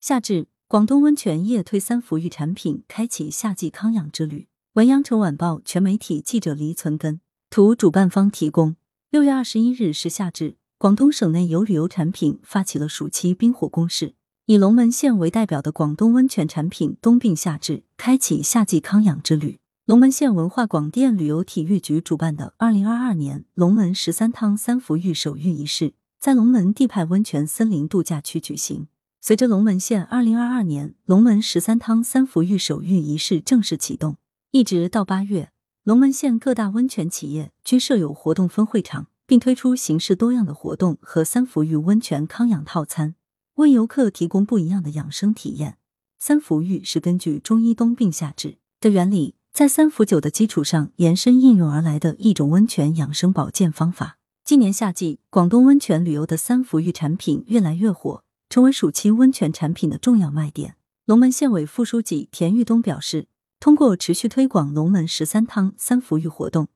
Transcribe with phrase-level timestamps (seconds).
[0.00, 4.46] 夏至，广东温泉业推三伏浴产品，开启夏季康养之旅。
[4.74, 8.76] 文阳城晚报全媒体记者黎存根图，主办方提供。
[9.10, 14.14] 六月二十一日是夏至，广东省内有旅游产品发起了暑期冰火攻势，
[14.46, 19.58] 以龙门县为代表的广东温泉产品冬病夏治，开启夏季康养之旅。
[19.84, 28.86] 龙门县文化广电旅游体育局主办的二零二二年龙门十三汤三伏浴首浴仪式，在龙门地派温泉森林度假区举行。
[29.20, 34.16] 随着龙门县二零二二年龙门十三汤三伏浴首浴仪式正式启动，
[34.52, 35.50] 一直到八月，
[35.82, 43.16] 龙门县各大温泉企业均设有活动分会场，并推出形式多样的活动和三伏浴温泉康养套餐，
[43.56, 45.78] 为游客提供不一样的养生体验。
[46.20, 54.18] 三伏浴是根据中医冬病夏治的原理，在三伏灸的基础上延伸应用而来的一种温泉养生保健方法。
[54.44, 58.22] 今年夏季，广东温泉旅游的三伏浴产品越来越火。
[58.48, 60.76] 成为暑期温泉产品的重要卖点。
[61.04, 63.28] 龙门县委副书记田玉东表示，
[63.60, 66.68] 通过持续推广龙门十三汤三伏浴活动，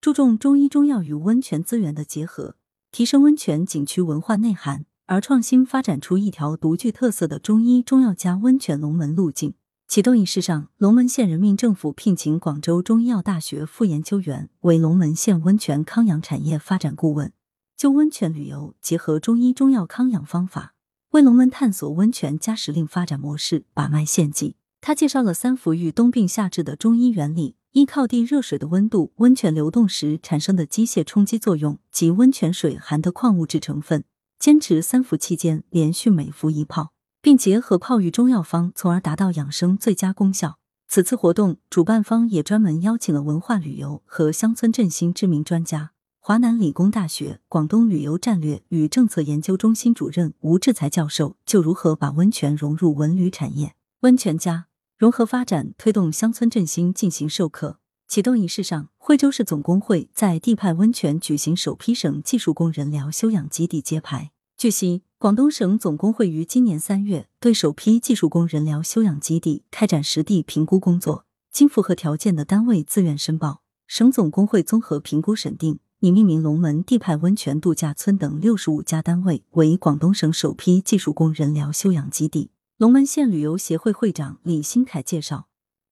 [0.00, 2.56] 注重中医中药与温泉资源的结合，
[2.90, 9.54] 提升温泉景区文化内涵，而创新发展出一条独具特色的中医中药加温泉龙门路径。
[9.88, 17.32] 启动仪式上，龙门县人民政府聘请广州中医药大学副研究员为龙门县温泉康养产业发展顾问，
[17.76, 20.74] 就温泉旅游结合中医中药康养方法。
[21.10, 24.54] 为龙门探索温泉加时令发展模式把脉献计。
[24.80, 34.04] 他介绍了三伏浴冬病夏治的中医原理，依靠地热水的温度、温泉流动时产生的机械冲击作用及温泉水含的矿物质成分，
[34.38, 40.58] 坚持三伏期间连续每伏一泡，并结合泡浴中药方，从而达到养生最佳功效。
[40.86, 45.90] 此次活动主办方也专门邀请了文化旅游和乡村振兴知名专家。
[46.22, 54.66] 华南理工大学广东旅游战略与政策研究中心主任吴志才教授就如何把温泉融入文旅产业、温泉加
[54.98, 57.78] 融合发展、推动乡村振兴进行授课。
[58.06, 64.30] 启动仪式上，惠州市总工会在地派温泉举行首批省技术工人疗休养基地揭牌。
[64.58, 75.78] 据悉，广东省总工会于今年三月对首批技术工人疗休养基地开展实地评估工作，经符合条件的单位自愿申报，省总工会综合评估审定。
[76.02, 82.52] 拟命名龙门地派温泉度假村等六十五家单位为广东省首批技术工人疗休养基地。
[82.78, 85.48] 龙门县旅游协会会长李新凯介绍，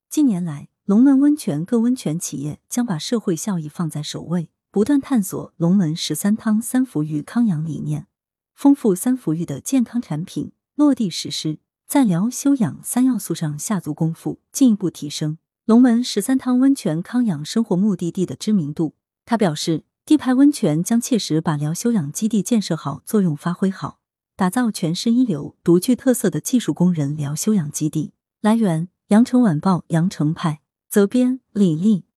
[0.08, 8.06] 近年来，龙门温泉各温泉企业将把社会效益放在首位，不断探索龙门十三汤三伏浴康养理念，
[8.54, 15.36] 丰富三伏浴的健康产品，落地实施，在疗休养三要素上下足功夫，进一步提升
[15.66, 18.94] 龙门十三汤温泉康养生活目的地的知名度。
[19.26, 19.84] 他表示。
[20.08, 23.98] 地派温泉将切实把疗休养基地建设好、作用发挥好，
[24.36, 28.14] 打造全市一流、独具特色的技术工人疗休养基地。
[28.40, 32.07] 来源：羊城晚报羊城派，责编：李丽。